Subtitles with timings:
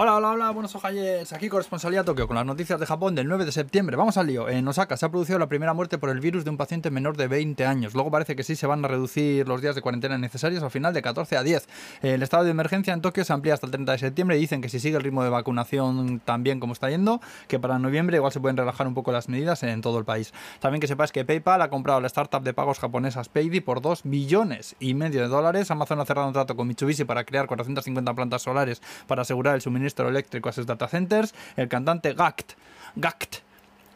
[0.00, 1.32] Hola, hola, hola, buenos ojayes.
[1.32, 3.96] Aquí corresponsalía Tokio con las noticias de Japón del 9 de septiembre.
[3.96, 4.48] Vamos al lío.
[4.48, 7.16] En Osaka se ha producido la primera muerte por el virus de un paciente menor
[7.16, 7.94] de 20 años.
[7.94, 10.94] Luego parece que sí se van a reducir los días de cuarentena necesarios al final
[10.94, 11.68] de 14 a 10.
[12.02, 14.60] El estado de emergencia en Tokio se amplía hasta el 30 de septiembre y dicen
[14.60, 18.18] que si sigue el ritmo de vacunación tan bien como está yendo, que para noviembre
[18.18, 20.32] igual se pueden relajar un poco las medidas en todo el país.
[20.60, 24.02] También que sepáis que PayPal ha comprado la startup de pagos japonesas Paydi por 2
[24.04, 25.72] billones y medio de dólares.
[25.72, 29.60] Amazon ha cerrado un trato con Mitsubishi para crear 450 plantas solares para asegurar el
[29.60, 32.52] suministro eléctrico a sus data centers, el cantante Gact,
[32.96, 33.36] Gact,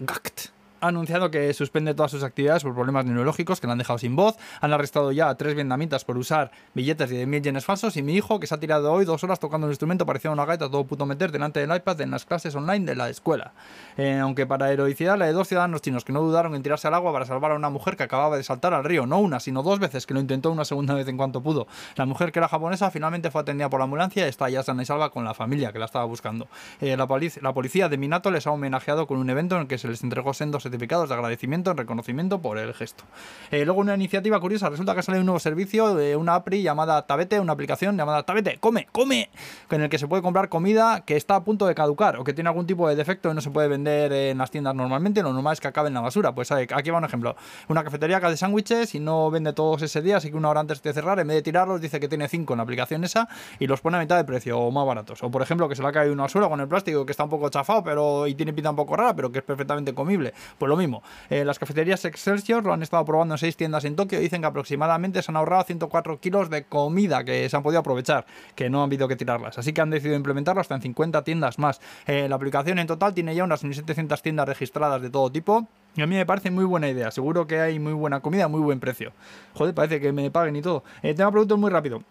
[0.00, 3.98] Gact ha anunciado que suspende todas sus actividades por problemas neurológicos que le han dejado
[3.98, 4.36] sin voz.
[4.60, 7.96] Han arrestado ya a tres vietnamitas por usar billetes de 10.000 yenes falsos.
[7.96, 10.44] Y mi hijo, que se ha tirado hoy dos horas tocando un instrumento, parecía una
[10.44, 13.52] gaita todo puto meter delante del iPad en las clases online de la escuela.
[13.96, 16.94] Eh, aunque para heroicidad, la de dos ciudadanos chinos que no dudaron en tirarse al
[16.94, 19.06] agua para salvar a una mujer que acababa de saltar al río.
[19.06, 21.66] No una, sino dos veces, que lo intentó una segunda vez en cuanto pudo.
[21.96, 24.82] La mujer, que era japonesa, finalmente fue atendida por la ambulancia y está ya sana
[24.82, 26.48] y salva con la familia que la estaba buscando.
[26.80, 27.08] Eh, la,
[27.40, 30.02] la policía de Minato les ha homenajeado con un evento en el que se les
[30.02, 33.04] entregó sendos certificados de agradecimiento en reconocimiento por el gesto.
[33.50, 37.06] Eh, luego una iniciativa curiosa, resulta que sale un nuevo servicio de una APRI llamada
[37.06, 39.30] Tabete, una aplicación llamada Tabete, come, come,
[39.70, 42.32] en el que se puede comprar comida que está a punto de caducar o que
[42.32, 45.32] tiene algún tipo de defecto y no se puede vender en las tiendas normalmente, lo
[45.32, 46.34] normal es que acabe en la basura.
[46.34, 47.36] Pues aquí va un ejemplo,
[47.68, 50.60] una cafetería que hace sándwiches y no vende todos ese día, así que una hora
[50.60, 53.28] antes de cerrar, en vez de tirarlos, dice que tiene 5 en la aplicación esa
[53.58, 55.22] y los pone a mitad de precio o más baratos.
[55.22, 57.24] O por ejemplo, que se le ha caído una basura con el plástico que está
[57.24, 60.34] un poco chafado pero y tiene pinta un poco rara, pero que es perfectamente comible.
[60.58, 63.94] Pues lo mismo, eh, las cafeterías Excelsior lo han estado probando en seis tiendas en
[63.94, 64.18] Tokio.
[64.18, 68.26] Dicen que aproximadamente se han ahorrado 104 kilos de comida que se han podido aprovechar,
[68.56, 69.56] que no han habido que tirarlas.
[69.56, 71.80] Así que han decidido implementarlo hasta en 50 tiendas más.
[72.06, 75.68] Eh, la aplicación en total tiene ya unas 1.700 tiendas registradas de todo tipo.
[75.94, 77.10] Y a mí me parece muy buena idea.
[77.10, 79.12] Seguro que hay muy buena comida muy buen precio.
[79.54, 80.82] Joder, parece que me paguen y todo.
[81.02, 82.02] Eh, tema productos muy rápido.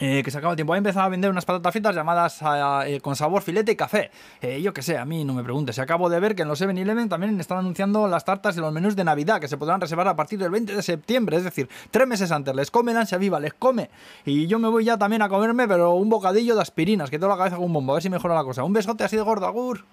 [0.00, 0.72] Eh, que se acaba el tiempo.
[0.72, 2.40] Ha empezado a vender unas patatas fritas llamadas
[2.86, 4.10] eh, con sabor filete y café.
[4.40, 5.78] Eh, yo que sé, a mí no me preguntes.
[5.78, 8.96] Acabo de ver que en los 7-Eleven también están anunciando las tartas y los menús
[8.96, 11.36] de Navidad que se podrán reservar a partir del 20 de septiembre.
[11.36, 12.54] Es decir, tres meses antes.
[12.54, 13.90] Les come la ansia viva, les come.
[14.24, 17.30] Y yo me voy ya también a comerme, pero un bocadillo de aspirinas, que tengo
[17.30, 17.92] la cabeza con un bombo.
[17.92, 18.64] A ver si mejora la cosa.
[18.64, 19.84] Un besote así de gordo, agur.